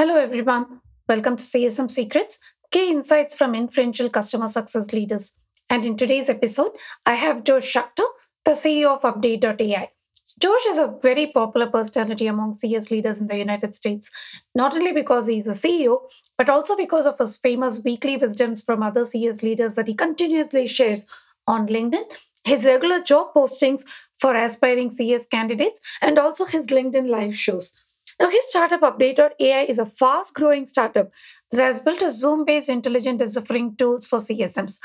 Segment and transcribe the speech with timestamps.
[0.00, 0.80] Hello, everyone.
[1.10, 2.38] Welcome to CSM Secrets,
[2.70, 5.32] key insights from influential customer success leaders.
[5.68, 6.70] And in today's episode,
[7.04, 8.06] I have Josh Schachter,
[8.46, 9.90] the CEO of Update.ai.
[10.38, 14.10] Josh is a very popular personality among CS leaders in the United States,
[14.54, 15.98] not only because he's a CEO,
[16.38, 20.66] but also because of his famous weekly wisdoms from other CS leaders that he continuously
[20.66, 21.04] shares
[21.46, 22.04] on LinkedIn,
[22.44, 23.82] his regular job postings
[24.18, 27.74] for aspiring CS candidates, and also his LinkedIn live shows.
[28.20, 31.10] Now, his startup Update.ai is a fast growing startup
[31.50, 34.78] that has built a Zoom based intelligent deciphering tools for CSMs.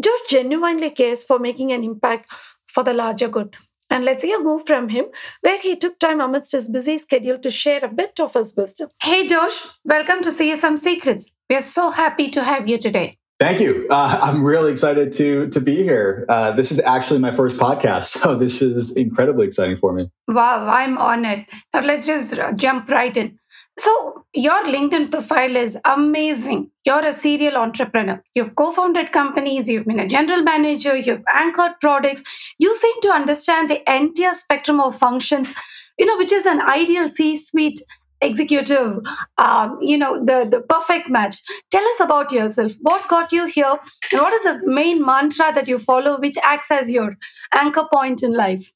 [0.00, 2.32] Josh genuinely cares for making an impact
[2.66, 3.54] for the larger good.
[3.90, 5.06] And let's hear more from him,
[5.42, 8.88] where he took time amidst his busy schedule to share a bit of his wisdom.
[9.02, 11.34] Hey, Josh, welcome to CSM Secrets.
[11.50, 13.17] We are so happy to have you today.
[13.40, 13.86] Thank you.
[13.88, 16.26] Uh, I'm really excited to to be here.
[16.28, 20.10] Uh, this is actually my first podcast, so this is incredibly exciting for me.
[20.26, 21.46] Wow, I'm honored.
[21.72, 23.38] Now let's just jump right in.
[23.78, 26.72] So, your LinkedIn profile is amazing.
[26.84, 28.20] You're a serial entrepreneur.
[28.34, 32.24] You've co founded companies, you've been a general manager, you've anchored products.
[32.58, 35.48] You seem to understand the entire spectrum of functions,
[35.96, 37.80] you know, which is an ideal C suite
[38.20, 39.00] executive
[39.38, 41.36] um, you know the the perfect match.
[41.70, 42.72] Tell us about yourself.
[42.80, 43.78] What got you here?
[44.12, 47.16] And what is the main mantra that you follow which acts as your
[47.52, 48.72] anchor point in life?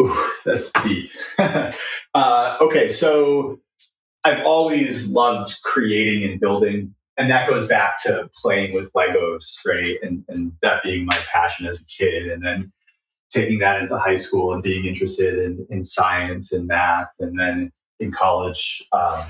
[0.00, 1.10] Ooh, that's deep.
[2.14, 3.58] Uh, okay so
[4.24, 9.96] i've always loved creating and building and that goes back to playing with legos right?
[10.02, 12.70] And, and that being my passion as a kid and then
[13.30, 17.72] taking that into high school and being interested in, in science and math and then
[18.02, 19.24] in college, um,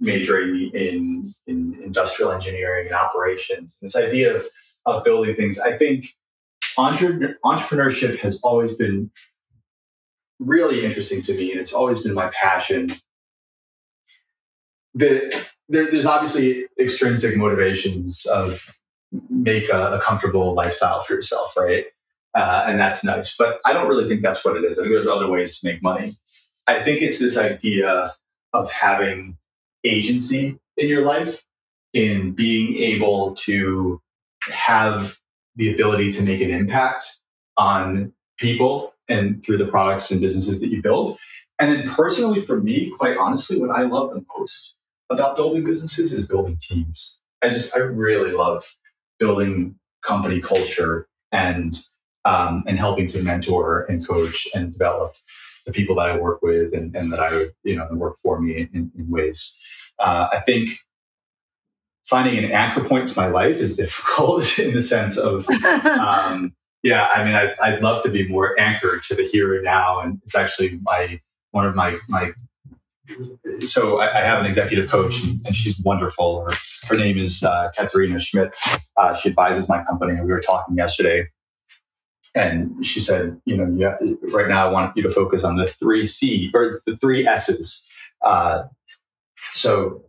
[0.00, 3.78] majoring in, in industrial engineering and operations.
[3.80, 4.46] This idea of,
[4.86, 6.06] of building things, I think
[6.76, 9.10] entre- entrepreneurship has always been
[10.38, 12.92] really interesting to me, and it's always been my passion.
[14.94, 15.32] The,
[15.68, 18.66] there, there's obviously extrinsic motivations of
[19.28, 21.84] make a, a comfortable lifestyle for yourself, right?
[22.34, 23.34] Uh, and that's nice.
[23.36, 24.78] But I don't really think that's what it is.
[24.78, 26.12] I think there's other ways to make money.
[26.66, 28.14] I think it's this idea
[28.52, 29.36] of having
[29.84, 31.44] agency in your life,
[31.92, 34.00] in being able to
[34.42, 35.18] have
[35.56, 37.06] the ability to make an impact
[37.56, 41.18] on people and through the products and businesses that you build.
[41.58, 44.76] And then personally, for me, quite honestly, what I love the most
[45.10, 47.18] about building businesses is building teams.
[47.42, 48.64] I just, I really love
[49.18, 51.78] building company culture and
[52.24, 55.14] um, and helping to mentor and coach and develop
[55.66, 58.68] the people that I work with and, and that I you know, work for me
[58.72, 59.56] in, in ways.
[59.98, 60.70] Uh, I think
[62.04, 65.48] finding an anchor point to my life is difficult in the sense of,
[65.84, 69.64] um, yeah, I mean, I, I'd love to be more anchored to the here and
[69.64, 70.00] now.
[70.00, 71.20] And it's actually my,
[71.50, 72.32] one of my, my,
[73.64, 76.44] so I, I have an executive coach and, and she's wonderful.
[76.44, 76.56] Her,
[76.86, 78.54] her name is uh, Katharina Schmidt.
[78.96, 80.12] Uh, she advises my company.
[80.12, 81.28] And we were talking yesterday
[82.34, 83.96] and she said, you know, yeah,
[84.32, 87.88] right now I want you to focus on the three C or the three S's.
[88.22, 88.64] Uh,
[89.52, 90.04] so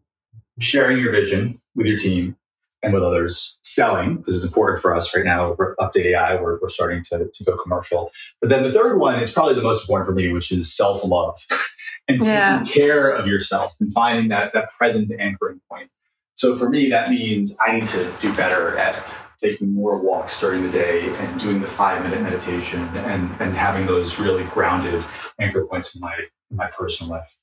[0.59, 2.35] sharing your vision with your team
[2.83, 5.55] and with others, selling, because it's important for us right now.
[5.57, 8.11] We're Update AI, we're, we're starting to, to go commercial.
[8.39, 11.03] But then the third one is probably the most important for me, which is self
[11.03, 11.39] love
[12.07, 12.59] and yeah.
[12.63, 15.89] taking care of yourself and finding that, that present anchoring point.
[16.33, 18.95] So for me, that means I need to do better at
[19.41, 23.85] taking more walks during the day and doing the five minute meditation and, and having
[23.88, 25.03] those really grounded
[25.40, 26.16] anchor points in my
[26.52, 27.35] in my personal life.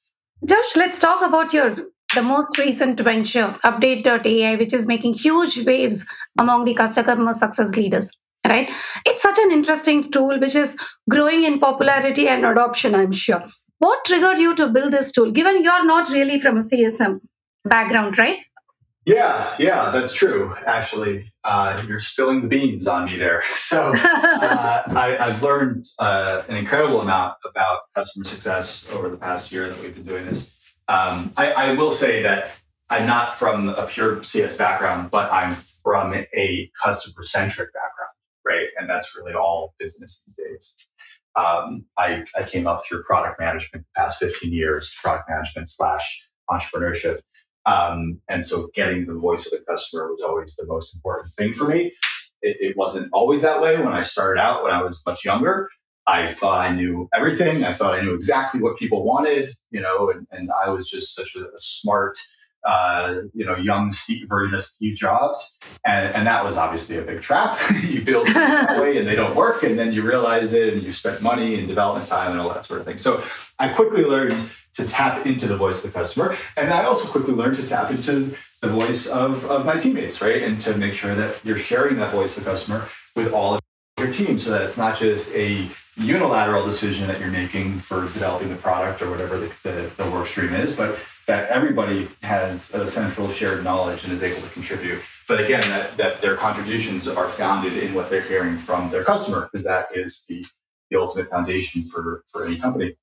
[0.44, 1.76] Josh, let's talk about your
[2.14, 6.06] the most recent venture, Update.ai, which is making huge waves
[6.38, 8.10] among the customer success leaders.
[8.46, 8.70] Right?
[9.04, 10.78] It's such an interesting tool which is
[11.10, 13.44] growing in popularity and adoption, I'm sure.
[13.78, 17.20] What triggered you to build this tool, given you're not really from a CSM
[17.64, 18.38] background, right?
[19.08, 20.54] Yeah, yeah, that's true.
[20.66, 23.42] Actually, uh, you're spilling the beans on me there.
[23.56, 29.50] So uh, I, have learned uh, an incredible amount about customer success over the past
[29.50, 30.74] year that we've been doing this.
[30.88, 32.50] Um, I, I, will say that
[32.90, 38.12] I'm not from a pure CS background, but I'm from a customer centric background,
[38.44, 38.68] right?
[38.78, 40.74] And that's really all business these days.
[41.34, 46.28] Um, I, I came up through product management the past 15 years, product management slash
[46.50, 47.20] entrepreneurship.
[47.66, 51.52] Um, and so getting the voice of the customer was always the most important thing
[51.52, 51.92] for me.
[52.40, 55.68] It, it, wasn't always that way when I started out when I was much younger.
[56.06, 57.64] I thought I knew everything.
[57.64, 61.14] I thought I knew exactly what people wanted, you know, and, and I was just
[61.14, 62.16] such a, a smart,
[62.64, 65.58] uh, you know, young Steve, version of Steve Jobs.
[65.84, 67.60] And, and that was obviously a big trap.
[67.82, 69.64] you build that way and they don't work.
[69.64, 72.64] And then you realize it and you spend money and development time and all that
[72.64, 72.98] sort of thing.
[72.98, 73.22] So
[73.58, 74.38] I quickly learned
[74.78, 76.36] to tap into the voice of the customer.
[76.56, 80.42] And I also quickly learned to tap into the voice of, of my teammates, right?
[80.42, 83.60] And to make sure that you're sharing that voice of the customer with all of
[83.98, 88.50] your team so that it's not just a unilateral decision that you're making for developing
[88.50, 90.96] the product or whatever the, the, the work stream is, but
[91.26, 95.02] that everybody has a central shared knowledge and is able to contribute.
[95.26, 99.48] But again, that, that their contributions are founded in what they're hearing from their customer,
[99.50, 100.46] because that is the,
[100.90, 102.96] the ultimate foundation for, for any company.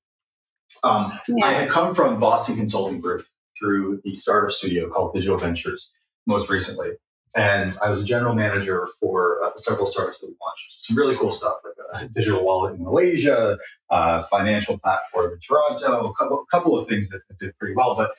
[0.82, 1.44] Um, yeah.
[1.44, 3.24] I had come from Boston Consulting Group
[3.58, 5.92] through the startup studio called Digital Ventures
[6.26, 6.90] most recently.
[7.34, 10.86] And I was a general manager for uh, several startups that we launched.
[10.86, 13.58] Some really cool stuff, like a digital wallet in Malaysia,
[13.90, 17.94] uh, financial platform in Toronto, a couple, couple of things that, that did pretty well.
[17.94, 18.12] But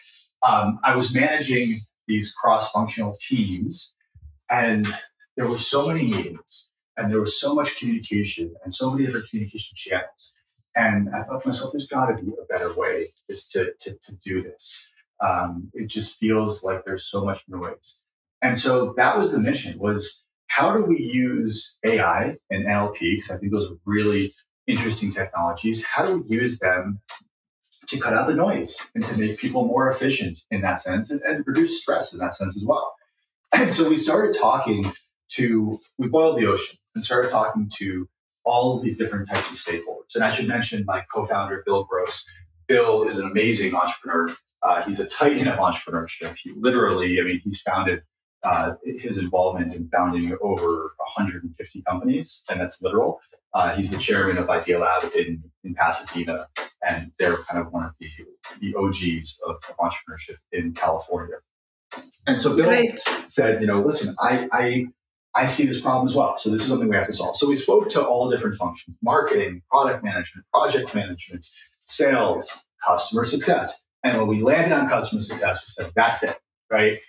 [0.47, 3.95] um, I was managing these cross-functional teams,
[4.51, 4.87] and
[5.35, 9.29] there were so many meetings, and there was so much communication, and so many different
[9.29, 10.33] communication channels.
[10.77, 13.97] And I thought to myself, there's got to be a better way is to, to,
[13.97, 14.89] to do this.
[15.19, 18.01] Um, it just feels like there's so much noise.
[18.43, 22.99] And so that was the mission was how do we use AI and NLP?
[22.99, 24.35] Because I think those are really
[24.67, 25.83] interesting technologies.
[25.83, 26.99] How do we use them
[27.87, 31.21] to cut out the noise and to make people more efficient in that sense and,
[31.21, 32.93] and reduce stress in that sense as well?
[33.51, 34.93] And so we started talking
[35.31, 38.07] to, we boiled the ocean and started talking to
[38.47, 40.15] all of these different types of stakeholders.
[40.15, 42.25] And I should mention my co founder, Bill Gross.
[42.67, 44.35] Bill is an amazing entrepreneur.
[44.63, 46.35] Uh, he's a titan of entrepreneurship.
[46.37, 48.01] He literally, I mean, he's founded
[48.43, 53.19] uh, his involvement in founding over 150 companies, and that's literal.
[53.53, 56.47] Uh, he's the chairman of Idealab in, in Pasadena,
[56.87, 58.09] and they're kind of one of the,
[58.61, 61.37] the OGs of, of entrepreneurship in California.
[62.25, 62.99] And so Bill Great.
[63.29, 64.87] said, you know, listen, I, I
[65.37, 66.37] I see this problem as well.
[66.37, 67.37] So this is something we have to solve.
[67.37, 71.45] So we spoke to all different functions: marketing, product management, project management,
[71.85, 72.51] sales,
[72.85, 73.85] customer success.
[74.03, 76.39] And when we landed on customer success, we said, that's it,
[76.71, 76.99] right?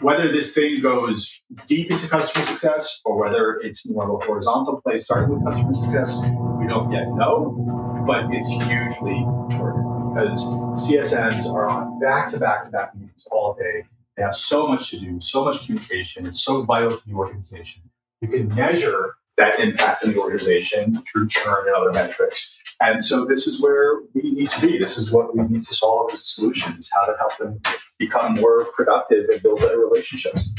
[0.00, 4.80] whether this thing goes deep into customer success or whether it's more of a horizontal
[4.80, 6.16] play starting with customer success,
[6.58, 10.44] we don't yet know, but it's hugely important because
[10.88, 13.84] CSMs are on back to back to back meetings all day.
[14.16, 16.26] They have so much to do, so much communication.
[16.26, 17.82] It's so vital to the organization.
[18.20, 22.58] You can measure that impact in the organization through churn and other metrics.
[22.80, 24.78] And so this is where we need to be.
[24.78, 27.60] This is what we need to solve as a solution is how to help them
[27.98, 30.50] become more productive and build better relationships.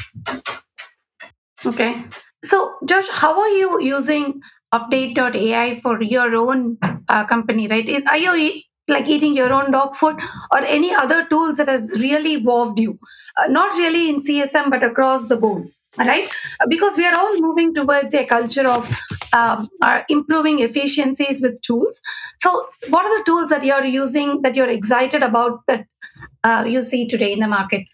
[1.65, 2.03] Okay.
[2.45, 4.41] So, Josh, how are you using
[4.73, 6.77] update.ai for your own
[7.09, 7.87] uh, company, right?
[7.87, 10.15] Is are you like eating your own dog food
[10.51, 12.99] or any other tools that has really evolved you?
[13.37, 15.67] Uh, not really in CSM, but across the board
[15.97, 16.29] right?
[16.69, 18.89] Because we are all moving towards a culture of
[19.33, 21.99] um, uh, improving efficiencies with tools.
[22.39, 25.85] So what are the tools that you're using that you're excited about that
[26.43, 27.87] uh, you see today in the market?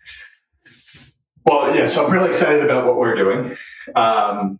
[1.45, 3.57] Well yeah so i'm really excited about what we're doing.
[3.95, 4.59] Um,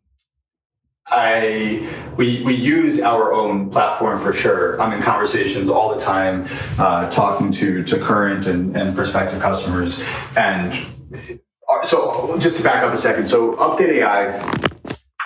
[1.07, 4.81] I we we use our own platform for sure.
[4.81, 6.47] I'm in conversations all the time,
[6.79, 10.01] uh, talking to to current and, and prospective customers,
[10.37, 10.85] and
[11.83, 13.27] so just to back up a second.
[13.27, 14.53] So Update AI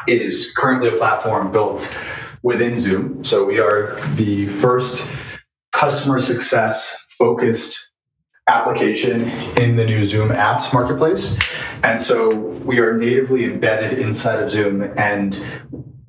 [0.07, 1.87] is currently a platform built
[2.43, 3.23] within Zoom.
[3.23, 5.05] So we are the first
[5.73, 7.86] customer success focused
[8.47, 11.35] application in the new Zoom apps marketplace.
[11.83, 15.37] And so we are natively embedded inside of Zoom and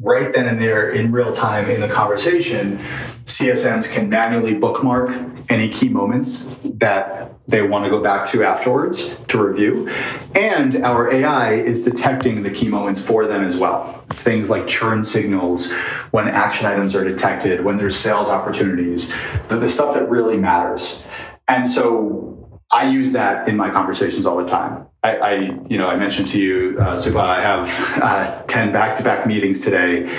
[0.01, 2.79] right then and there in real time in the conversation,
[3.25, 5.11] CSMs can manually bookmark
[5.49, 9.89] any key moments that they want to go back to afterwards to review.
[10.35, 14.05] And our AI is detecting the key moments for them as well.
[14.11, 15.71] Things like churn signals,
[16.11, 19.11] when action items are detected, when there's sales opportunities,
[19.49, 21.03] the, the stuff that really matters.
[21.49, 24.87] And so I use that in my conversations all the time.
[25.03, 25.33] I, I
[25.69, 30.11] you know, I mentioned to you, uh, Suba, I have uh, 10 back-to-back meetings today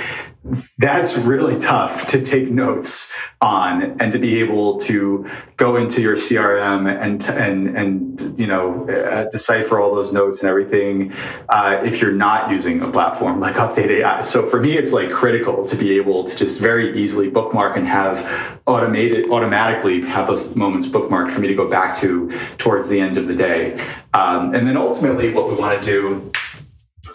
[0.77, 6.15] that's really tough to take notes on and to be able to go into your
[6.15, 11.13] CRM and and and you know uh, decipher all those notes and everything
[11.49, 14.21] uh, if you're not using a platform like Update AI.
[14.21, 17.87] So for me, it's like critical to be able to just very easily bookmark and
[17.87, 22.99] have automated automatically have those moments bookmarked for me to go back to towards the
[22.99, 23.79] end of the day.
[24.13, 26.31] Um, and then ultimately, what we want to do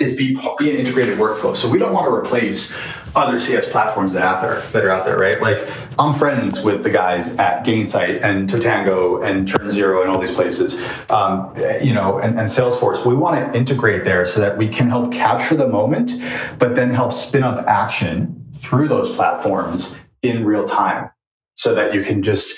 [0.01, 1.57] is be, be an integrated workflow.
[1.57, 2.75] So we don't want to replace
[3.15, 5.41] other CS platforms that are out there that are out there, right?
[5.41, 10.33] Like I'm friends with the guys at Gainsight and Totango and ChurnZero and all these
[10.33, 10.75] places,
[11.11, 13.07] um, you know, and, and Salesforce.
[13.07, 16.13] We want to integrate there so that we can help capture the moment,
[16.59, 21.11] but then help spin up action through those platforms in real time,
[21.55, 22.55] so that you can just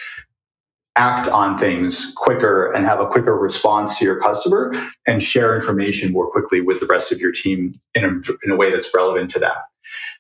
[0.97, 4.73] act on things quicker and have a quicker response to your customer
[5.07, 8.09] and share information more quickly with the rest of your team in a,
[8.45, 9.55] in a way that's relevant to them.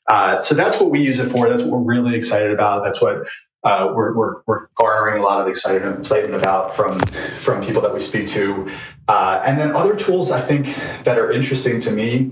[0.08, 1.48] Uh, so that's what we use it for.
[1.48, 2.84] That's what we're really excited about.
[2.84, 3.26] That's what
[3.64, 7.00] uh, we're, we're, we're, garnering a lot of excitement, excitement about from,
[7.40, 8.70] from people that we speak to.
[9.08, 10.66] Uh, and then other tools I think
[11.02, 12.30] that are interesting to me.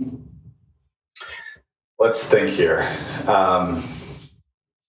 [1.99, 2.89] Let's think here.
[3.27, 3.83] Um,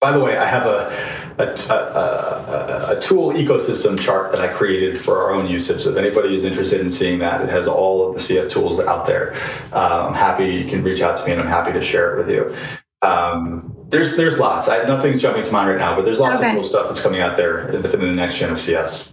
[0.00, 5.00] by the way, I have a, a, a, a, tool ecosystem chart that I created
[5.00, 5.82] for our own usage.
[5.82, 8.80] So if anybody is interested in seeing that, it has all of the CS tools
[8.80, 9.34] out there.
[9.72, 12.18] Uh, I'm happy you can reach out to me, and I'm happy to share it
[12.18, 12.54] with you.
[13.02, 14.68] Um, there's there's lots.
[14.68, 16.48] I, nothing's jumping to mind right now, but there's lots okay.
[16.48, 19.12] of cool stuff that's coming out there within the next gen of CS.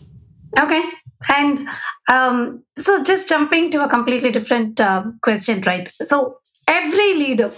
[0.60, 0.84] Okay.
[1.30, 1.68] And
[2.10, 5.92] um, so, just jumping to a completely different uh, question, right?
[6.04, 6.38] So,
[6.68, 7.52] every leader,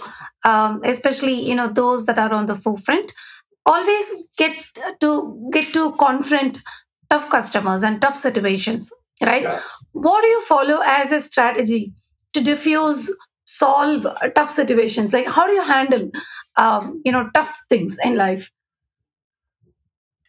[0.44, 3.12] um, especially you know those that are on the forefront,
[3.66, 4.06] always
[4.38, 4.56] get
[5.00, 6.60] to get to confront
[7.10, 9.42] tough customers and tough situations, right?
[9.42, 9.60] Yeah.
[9.92, 11.92] What do you follow as a strategy
[12.32, 13.10] to diffuse
[13.44, 15.12] solve tough situations?
[15.12, 16.10] Like how do you handle
[16.56, 18.50] um, you know tough things in life?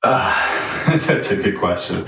[0.03, 2.05] Uh, that's a good question.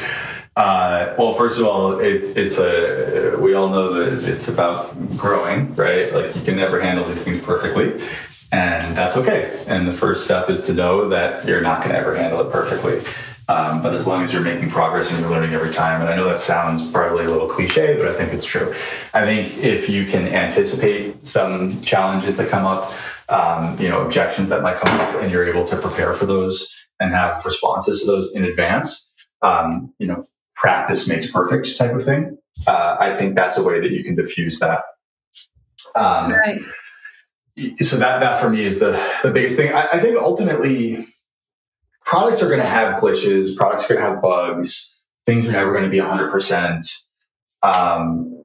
[0.56, 5.74] Uh, well first of all it's it's a we all know that it's about growing
[5.76, 6.12] right?
[6.14, 8.04] Like you can never handle these things perfectly
[8.52, 11.98] and that's okay and the first step is to know that you're not going to
[11.98, 13.02] ever handle it perfectly
[13.50, 16.16] um, but as long as you're making progress and you're learning every time, and I
[16.16, 18.76] know that sounds probably a little cliche, but I think it's true.
[19.16, 22.94] I think if you can anticipate some challenges that come up,
[23.28, 26.72] um, you know, objections that might come up, and you're able to prepare for those
[27.00, 32.06] and have responses to those in advance, um, you know, practice makes perfect type of
[32.06, 32.38] thing.
[32.68, 34.84] Uh, I think that's a way that you can diffuse that.
[35.96, 36.62] Um, right.
[37.84, 38.92] So that that for me is the
[39.24, 39.74] the biggest thing.
[39.74, 41.06] I, I think ultimately
[42.10, 45.72] products are going to have glitches, products are going to have bugs, things are never
[45.72, 46.92] going to be 100%.
[47.62, 48.42] Um,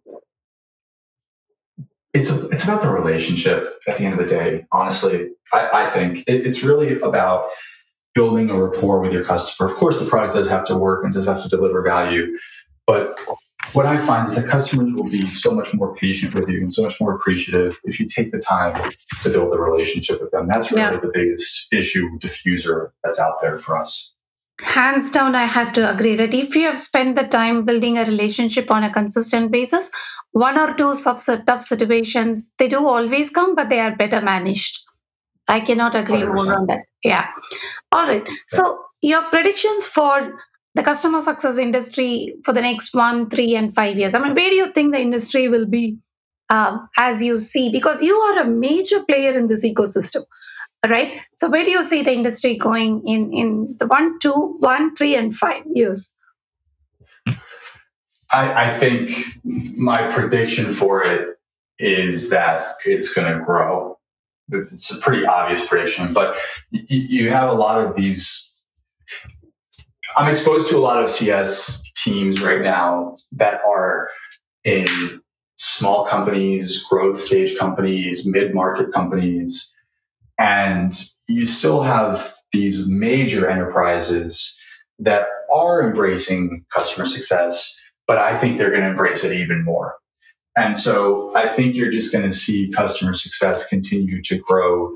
[2.12, 5.30] it's, a, it's about the relationship at the end of the day, honestly.
[5.52, 7.48] I, I think it, it's really about
[8.14, 9.68] building a rapport with your customer.
[9.68, 12.38] Of course, the product does have to work and does have to deliver value,
[12.86, 13.18] but
[13.72, 16.72] what I find is that customers will be so much more patient with you and
[16.72, 20.46] so much more appreciative if you take the time to build a relationship with them.
[20.48, 21.00] That's really yeah.
[21.00, 24.12] the biggest issue diffuser that's out there for us.
[24.60, 28.04] Hands down, I have to agree that if you have spent the time building a
[28.04, 29.90] relationship on a consistent basis,
[30.30, 34.78] one or two tough situations, they do always come, but they are better managed.
[35.48, 36.34] I cannot agree 100%.
[36.34, 36.82] more on that.
[37.02, 37.26] Yeah.
[37.92, 38.26] All right.
[38.48, 40.38] So, your predictions for
[40.74, 44.14] the customer success industry for the next one, three, and five years?
[44.14, 45.98] I mean, where do you think the industry will be
[46.50, 47.70] um, as you see?
[47.70, 50.24] Because you are a major player in this ecosystem,
[50.88, 51.20] right?
[51.36, 55.14] So, where do you see the industry going in in the one, two, one, three,
[55.14, 56.14] and five years?
[58.32, 59.12] I, I think
[59.44, 61.38] my prediction for it
[61.78, 63.98] is that it's going to grow.
[64.50, 66.36] It's a pretty obvious prediction, but
[66.70, 68.62] you have a lot of these
[70.16, 74.10] I'm exposed to a lot of CS teams right now that are
[74.64, 74.86] in
[75.56, 79.72] small companies, growth stage companies, mid market companies.
[80.38, 80.92] And
[81.26, 84.56] you still have these major enterprises
[85.00, 87.74] that are embracing customer success,
[88.06, 89.96] but I think they're going to embrace it even more.
[90.56, 94.94] And so I think you're just going to see customer success continue to grow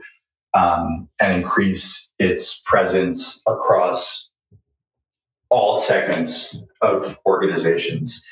[0.55, 4.31] um, and increase its presence across
[5.50, 8.25] all segments of organizations.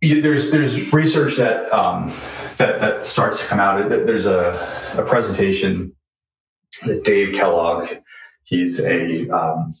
[0.00, 2.12] There's there's research that um,
[2.56, 3.88] that that starts to come out.
[3.88, 5.94] There's a, a presentation
[6.84, 7.88] that Dave Kellogg,
[8.42, 9.74] he's a, um,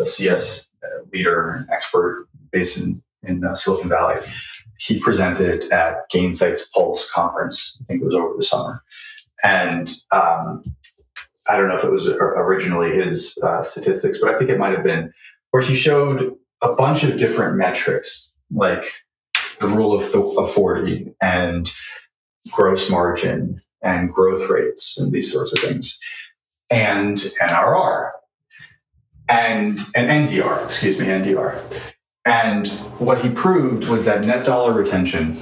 [0.00, 0.70] a CS
[1.12, 4.20] leader expert based in in uh, Silicon Valley.
[4.78, 7.78] He presented at Gainsight's Pulse conference.
[7.80, 8.82] I think it was over the summer,
[9.42, 10.62] and um,
[11.48, 14.72] I don't know if it was originally his uh, statistics, but I think it might
[14.72, 15.12] have been
[15.54, 18.84] where he showed a bunch of different metrics like
[19.60, 21.70] the rule of, of 40 and
[22.50, 25.96] gross margin and growth rates and these sorts of things
[26.72, 28.10] and NRR
[29.28, 31.62] and and NDR, excuse me, NDR.
[32.24, 32.66] And
[32.98, 35.38] what he proved was that net dollar retention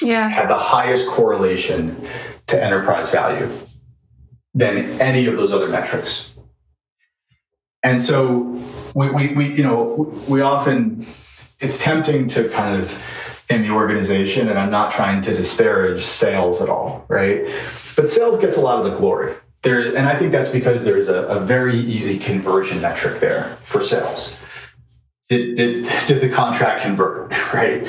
[0.00, 0.28] yeah.
[0.28, 2.06] had the highest correlation
[2.46, 3.50] to enterprise value
[4.54, 6.29] than any of those other metrics.
[7.82, 8.40] And so
[8.94, 11.06] we, we, we, you know, we often,
[11.60, 12.92] it's tempting to kind of
[13.48, 17.44] in the organization, and I'm not trying to disparage sales at all, right?
[17.96, 19.34] But sales gets a lot of the glory.
[19.62, 23.82] there, and I think that's because there's a, a very easy conversion metric there for
[23.82, 24.36] sales.
[25.28, 27.86] Did, did, did the contract convert, right?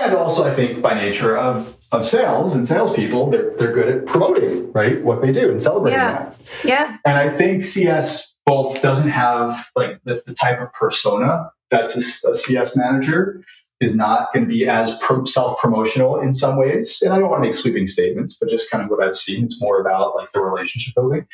[0.00, 4.06] And also, I think by nature of, of sales and salespeople, they're, they're good at
[4.06, 5.02] promoting, right?
[5.02, 6.12] What they do and celebrating Yeah.
[6.12, 6.36] that.
[6.64, 6.96] Yeah.
[7.04, 12.30] And I think CS both doesn't have like the, the type of persona that's a,
[12.30, 13.44] a CS manager
[13.80, 16.98] is not going to be as pro- self-promotional in some ways.
[17.00, 19.44] And I don't want to make sweeping statements, but just kind of what I've seen.
[19.44, 21.26] It's more about like the relationship building.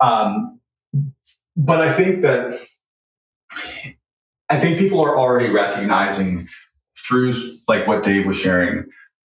[0.00, 0.60] Um,
[1.56, 2.56] but I think that
[4.48, 6.48] I think people are already recognizing
[7.06, 8.84] through like what Dave was sharing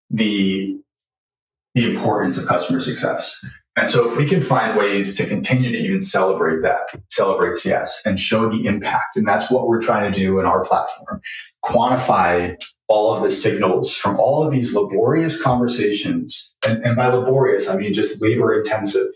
[0.09, 0.77] the
[1.73, 3.35] the importance of customer success.
[3.77, 8.01] And so if we can find ways to continue to even celebrate that, celebrate CS
[8.05, 11.21] and show the impact, and that's what we're trying to do in our platform,
[11.63, 12.57] quantify
[12.89, 16.53] all of the signals from all of these laborious conversations.
[16.65, 19.07] And, and by laborious, I mean just labor intensive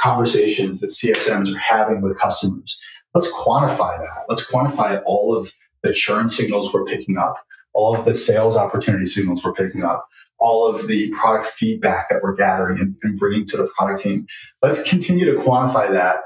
[0.00, 2.76] conversations that CSMs are having with customers.
[3.14, 4.24] Let's quantify that.
[4.28, 5.52] Let's quantify all of
[5.84, 7.36] the churn signals we're picking up,
[7.74, 10.08] all of the sales opportunity signals we're picking up,
[10.40, 14.26] all of the product feedback that we're gathering and, and bringing to the product team.
[14.62, 16.20] Let's continue to quantify that,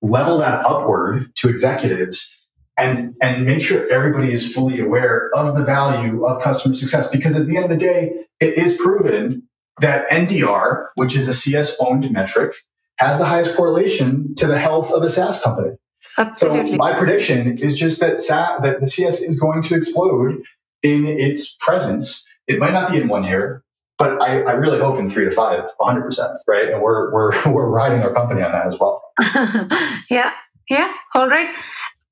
[0.00, 2.38] level that upward to executives,
[2.78, 7.08] and, and make sure everybody is fully aware of the value of customer success.
[7.08, 9.42] Because at the end of the day, it is proven
[9.80, 12.54] that NDR, which is a CS owned metric,
[12.96, 15.76] has the highest correlation to the health of a SaaS company.
[16.36, 20.42] So my prediction is just that SA, that the CS is going to explode
[20.82, 22.26] in its presence.
[22.46, 23.62] It might not be in one year,
[23.98, 26.68] but I, I really hope in three to five, 100%, right?
[26.68, 29.02] And we're, we're, we're riding our company on that as well.
[30.10, 30.32] yeah.
[30.68, 30.92] Yeah.
[31.14, 31.48] All right.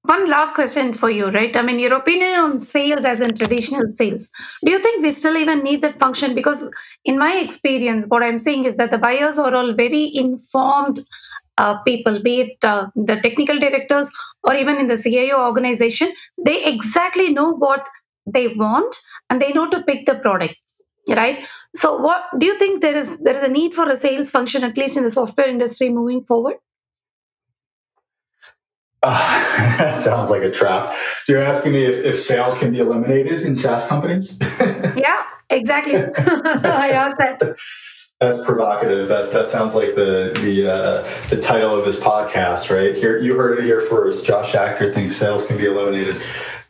[0.03, 1.55] One last question for you, right?
[1.55, 4.31] I mean, your opinion on sales as in traditional sales.
[4.65, 6.35] Do you think we still even need that function?
[6.35, 6.69] Because
[7.05, 11.01] in my experience, what I'm saying is that the buyers are all very informed
[11.59, 14.09] uh, people, be it uh, the technical directors
[14.45, 16.13] or even in the CIO organization.
[16.43, 17.87] They exactly know what
[18.26, 18.97] they want
[19.28, 21.47] and they know to pick the products, right?
[21.75, 24.65] So, what do you think there is there is a need for a sales function,
[24.65, 26.56] at least in the software industry, moving forward?
[29.02, 29.09] Uh,
[29.78, 30.95] that sounds like a trap.
[31.26, 34.39] You're asking me if, if sales can be eliminated in SaaS companies?
[34.97, 35.95] Yeah, exactly.
[36.17, 37.56] I asked that.
[38.21, 39.09] That's provocative.
[39.09, 42.95] That that sounds like the the uh, the title of this podcast, right?
[42.95, 44.26] Here, you heard it here first.
[44.26, 46.21] Josh Schachter thinks sales can be eliminated.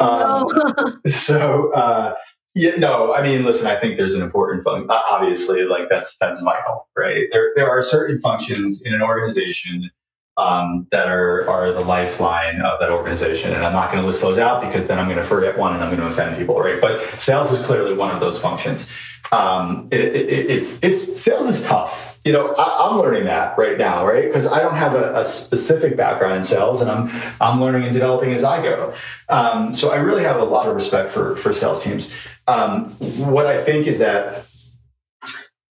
[0.00, 0.98] Um, No.
[1.10, 2.14] so uh,
[2.54, 3.14] yeah, no.
[3.14, 3.66] I mean, listen.
[3.66, 4.90] I think there's an important function.
[4.90, 7.26] Obviously, like that's that's vital, right?
[7.32, 9.90] There there are certain functions in an organization
[10.36, 14.22] um, that are are the lifeline of that organization, and I'm not going to list
[14.22, 16.58] those out because then I'm going to forget one and I'm going to offend people,
[16.58, 16.80] right?
[16.80, 18.86] But sales is clearly one of those functions.
[19.32, 22.18] Um, it, it, it's it's sales is tough.
[22.24, 24.26] You know, I, I'm learning that right now, right?
[24.26, 27.92] Because I don't have a, a specific background in sales, and I'm I'm learning and
[27.92, 28.94] developing as I go.
[29.28, 32.10] Um, so I really have a lot of respect for for sales teams.
[32.46, 34.46] Um, what I think is that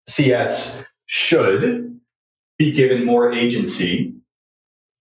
[0.07, 1.99] CS should
[2.57, 4.18] be given more agency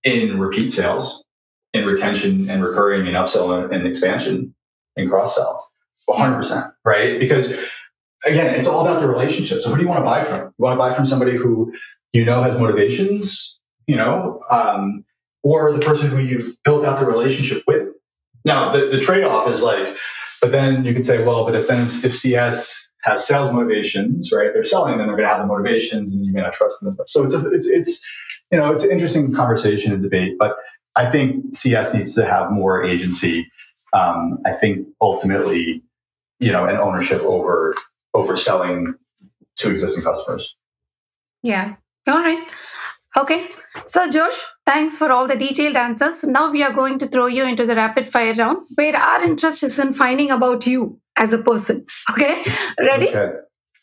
[0.05, 1.25] in repeat sales,
[1.73, 4.55] in retention and recurring and upsell and, expansion
[4.97, 5.69] and cross sell.
[6.09, 7.19] 100%, right?
[7.19, 7.53] Because
[8.25, 9.63] again, it's all about the relationship.
[9.63, 10.41] So who do you want to buy from?
[10.41, 11.73] You want to buy from somebody who
[12.13, 15.05] you know has motivations, you know, um,
[15.43, 17.89] or the person who you've built out the relationship with.
[18.45, 19.97] Now, the, the trade off is like,
[20.41, 24.51] but then you could say, well, but if then if CS has sales motivations, right?
[24.53, 26.89] They're selling, then they're going to have the motivations, and you may not trust them
[26.89, 27.11] as much.
[27.11, 28.07] So it's a, it's it's
[28.51, 30.57] you know it's an interesting conversation and debate, but
[30.97, 33.51] I think CS needs to have more agency.
[33.93, 35.83] Um, I think ultimately,
[36.41, 37.75] you know, an ownership over
[38.15, 38.95] over selling
[39.59, 40.55] to existing customers.
[41.43, 41.77] Yeah.
[42.07, 42.47] All right.
[43.17, 43.49] Okay.
[43.87, 46.25] So, Josh, thanks for all the detailed answers.
[46.25, 49.63] Now we are going to throw you into the rapid fire round where our interest
[49.63, 51.87] is in finding about you as a person.
[52.11, 52.45] Okay.
[52.79, 53.09] Ready?
[53.09, 53.33] Okay.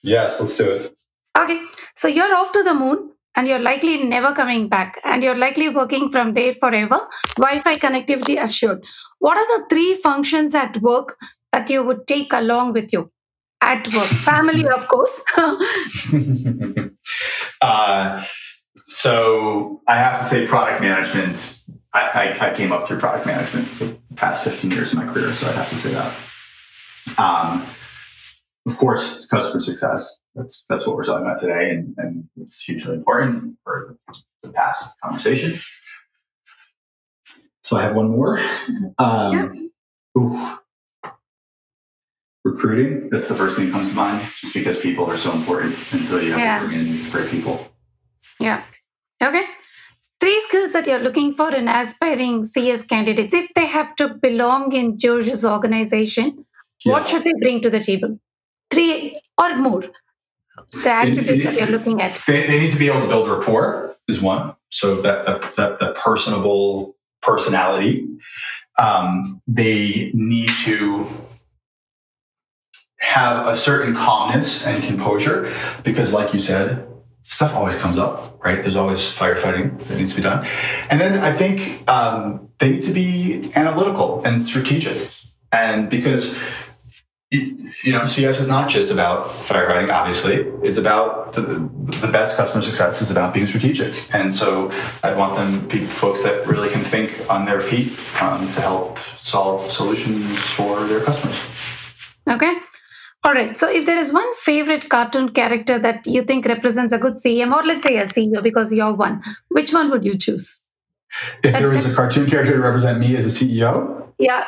[0.02, 0.96] Yes, let's do it.
[1.38, 1.62] Okay.
[1.96, 5.70] So, you're off to the moon and you're likely never coming back and you're likely
[5.70, 7.00] working from there forever.
[7.38, 8.84] Wi Fi connectivity assured.
[9.20, 11.18] What are the three functions at work
[11.52, 13.12] that you would take along with you?
[13.62, 15.22] At work, family, of course.
[17.62, 18.26] uh,
[18.86, 21.62] so I have to say, product management.
[21.94, 22.00] I,
[22.40, 25.34] I, I, came up through product management for the past 15 years of my career,
[25.36, 26.14] so I'd have to say that.
[27.18, 27.66] Um,
[28.66, 30.20] of course, customer success.
[30.36, 33.98] That's that's what we're talking about today, and, and it's hugely important for
[34.44, 35.60] the past conversation.
[37.64, 38.40] So I have one more.
[39.00, 39.72] Um,
[40.16, 40.58] yeah.
[42.44, 43.10] Recruiting.
[43.10, 46.06] That's the first thing that comes to mind, just because people are so important, and
[46.06, 46.60] so you have Yeah.
[46.60, 47.68] to bring in great people.
[48.40, 48.64] Yeah.
[49.24, 49.46] Okay.
[50.20, 54.74] Three skills that you're looking for in aspiring CS candidates, if they have to belong
[54.74, 56.46] in George's organization,
[56.86, 56.92] yeah.
[56.92, 58.20] what should they bring to the table?
[58.70, 59.84] Three or more.
[60.72, 62.22] The attributes that you're looking at.
[62.28, 64.56] They, they, need to be able to build rapport, is one.
[64.72, 68.08] So that that, that, that personable personality.
[68.78, 71.08] Um, they need to
[73.00, 76.86] have a certain calmness and composure because, like you said,
[77.24, 78.62] stuff always comes up, right?
[78.62, 80.46] There's always firefighting that needs to be done.
[80.90, 85.10] And then I think um, they need to be analytical and strategic.
[85.52, 86.36] And because
[87.32, 90.36] you know, CS is not just about firefighting, obviously.
[90.68, 91.42] It's about the,
[92.02, 93.96] the, best customer success is about being strategic.
[94.14, 94.72] And so
[95.04, 99.00] I want them, people, folks that really can think on their feet um, to help
[99.20, 101.38] solve solutions for their customers.
[102.30, 102.56] Okay.
[103.24, 103.58] All right.
[103.58, 107.56] So if there is one favorite cartoon character that you think represents a good CM,
[107.56, 110.62] or let's say a CEO because you're one, which one would you choose?
[111.44, 114.08] If there was a cartoon character to represent me as a CEO?
[114.20, 114.46] Yeah.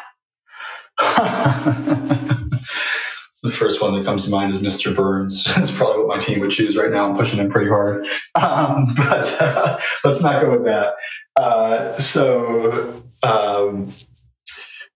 [3.48, 4.96] the first one that comes to mind is Mr.
[4.96, 5.44] Burns.
[5.56, 7.10] That's probably what my team would choose right now.
[7.10, 10.96] I'm pushing him pretty hard, um, but uh, let's not go with that.
[11.36, 13.94] Uh, so um,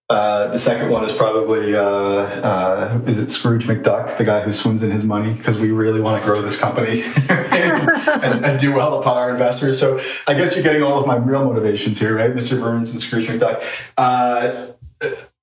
[0.09, 4.51] uh, the second one is probably uh, uh, is it Scrooge McDuck, the guy who
[4.51, 8.59] swims in his money, because we really want to grow this company and, and, and,
[8.59, 9.79] do well upon our investors.
[9.79, 12.59] So I guess you're getting all of my real motivations here, right, Mr.
[12.59, 13.63] Burns and Scrooge McDuck.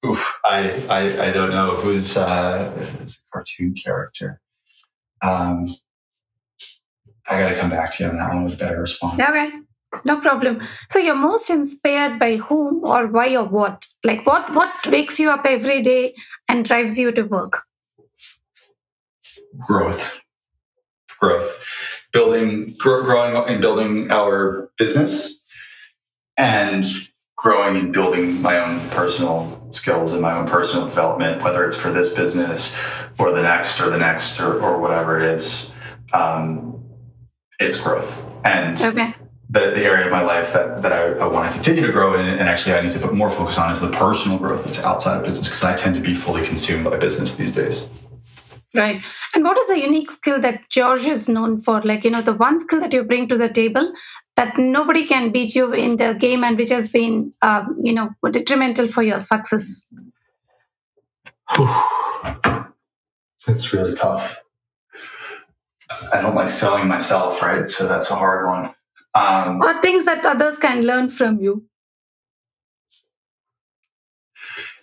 [0.06, 4.40] Oof, I, I, I don't know who's uh, a cartoon character.
[5.22, 5.74] Um,
[7.28, 9.20] I got to come back to you on that one with a better response.
[9.20, 9.50] Okay.
[10.04, 10.60] No problem.
[10.90, 13.86] So you're most inspired by whom or why or what?
[14.04, 16.14] Like what what wakes you up every day
[16.48, 17.62] and drives you to work?
[19.58, 20.14] Growth.
[21.18, 21.58] Growth.
[22.12, 25.40] Building gr- growing and building our business
[26.36, 26.84] and
[27.36, 31.92] growing and building my own personal skills in my own personal development, whether it's for
[31.92, 32.74] this business
[33.18, 35.70] or the next or the next or, or whatever it is.
[36.12, 36.82] Um,
[37.60, 38.16] it's growth.
[38.44, 39.14] And okay
[39.50, 42.14] the, the area of my life that, that I, I want to continue to grow
[42.14, 44.78] in and actually I need to put more focus on is the personal growth that's
[44.80, 47.82] outside of business because I tend to be fully consumed by business these days.
[48.74, 49.02] Right.
[49.34, 51.80] And what is the unique skill that George is known for?
[51.80, 53.90] Like, you know, the one skill that you bring to the table
[54.38, 58.10] that nobody can beat you in the game and which has been, um, you know,
[58.30, 59.90] detrimental for your success?
[63.46, 64.38] That's really tough.
[66.12, 67.68] I don't like selling myself, right?
[67.68, 68.74] So that's a hard one.
[69.16, 71.64] Um, or things that others can learn from you.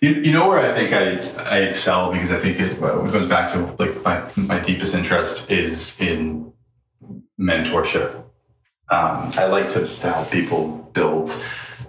[0.02, 3.50] You, you know where I think I, I excel because I think it, goes back
[3.52, 6.52] to like my, my deepest interest is in
[7.40, 8.25] mentorship.
[8.88, 11.32] Um, I like to, to help people build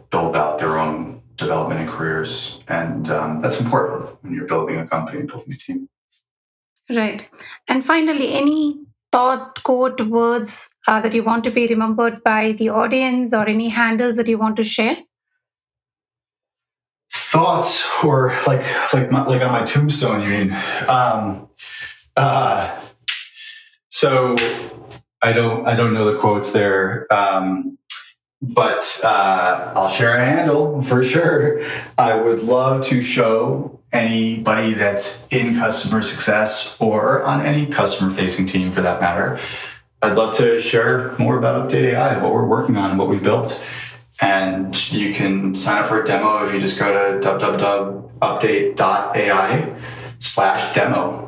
[0.10, 4.88] build out their own development and careers, and um, that's important when you're building a
[4.88, 5.90] company and building a team.
[6.90, 7.30] Right,
[7.68, 12.70] and finally, any thought, quote, words uh, that you want to be remembered by the
[12.70, 14.98] audience or any handles that you want to share?
[17.12, 20.52] Thoughts or like like my, like on my tombstone, you mean?
[20.88, 21.50] Um,
[22.16, 22.80] uh,
[23.90, 24.36] so
[25.22, 27.12] I don't I don't know the quotes there.
[27.14, 27.78] Um,
[28.42, 31.62] but uh, I'll share a handle for sure.
[31.98, 38.48] I would love to show anybody that's in customer success or on any customer facing
[38.48, 39.40] team for that matter.
[40.02, 43.60] I'd love to share more about Update AI, what we're working on, what we've built.
[44.22, 49.82] And you can sign up for a demo if you just go to www.update.ai
[50.20, 51.27] slash demo.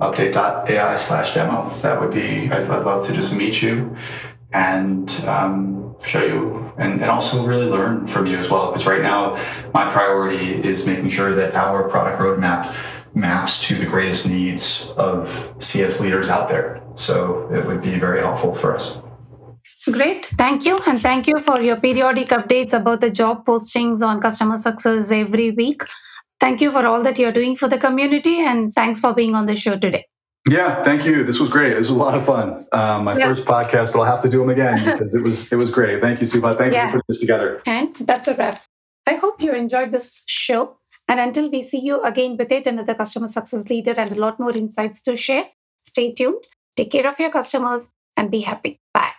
[0.00, 1.74] Update.ai slash demo.
[1.78, 3.96] That would be, I'd, I'd love to just meet you
[4.52, 8.70] and um, show you and, and also really learn from you as well.
[8.70, 9.36] Because right now,
[9.72, 12.74] my priority is making sure that our product roadmap
[13.14, 16.82] maps to the greatest needs of CS leaders out there.
[16.94, 18.98] So it would be very helpful for us.
[19.90, 20.26] Great.
[20.36, 20.78] Thank you.
[20.86, 25.52] And thank you for your periodic updates about the job postings on customer success every
[25.52, 25.82] week.
[26.46, 28.38] Thank you for all that you're doing for the community.
[28.38, 30.06] And thanks for being on the show today.
[30.48, 31.24] Yeah, thank you.
[31.24, 31.70] This was great.
[31.70, 32.64] This was a lot of fun.
[32.70, 33.26] Um, my yeah.
[33.26, 36.00] first podcast, but I'll have to do them again because it was it was great.
[36.00, 36.56] Thank you, Subha.
[36.56, 36.84] Thank yeah.
[36.84, 37.60] you for putting this together.
[37.66, 38.62] And that's a wrap.
[39.08, 40.78] I hope you enjoyed this show.
[41.08, 44.38] And until we see you again with it, another customer success leader and a lot
[44.38, 45.46] more insights to share,
[45.82, 46.44] stay tuned,
[46.76, 48.80] take care of your customers, and be happy.
[48.94, 49.15] Bye.